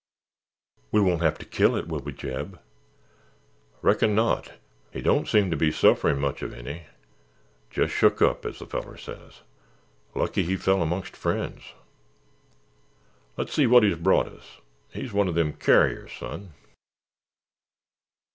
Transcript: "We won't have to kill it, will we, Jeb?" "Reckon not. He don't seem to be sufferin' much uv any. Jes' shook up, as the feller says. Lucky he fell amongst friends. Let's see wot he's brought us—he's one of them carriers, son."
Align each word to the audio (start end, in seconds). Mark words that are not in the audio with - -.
"We 0.91 0.99
won't 0.99 1.21
have 1.21 1.37
to 1.37 1.45
kill 1.45 1.75
it, 1.75 1.87
will 1.87 1.99
we, 1.99 2.11
Jeb?" 2.11 2.59
"Reckon 3.83 4.15
not. 4.15 4.53
He 4.91 4.99
don't 4.99 5.27
seem 5.27 5.51
to 5.51 5.55
be 5.55 5.71
sufferin' 5.71 6.17
much 6.19 6.39
uv 6.39 6.55
any. 6.55 6.87
Jes' 7.71 7.91
shook 7.91 8.19
up, 8.19 8.43
as 8.43 8.57
the 8.57 8.65
feller 8.65 8.97
says. 8.97 9.41
Lucky 10.15 10.41
he 10.41 10.55
fell 10.57 10.81
amongst 10.81 11.15
friends. 11.15 11.73
Let's 13.37 13.53
see 13.53 13.67
wot 13.67 13.83
he's 13.83 13.95
brought 13.95 14.25
us—he's 14.27 15.13
one 15.13 15.27
of 15.27 15.35
them 15.35 15.53
carriers, 15.53 16.11
son." 16.11 16.51